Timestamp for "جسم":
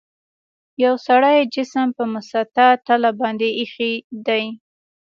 1.53-1.87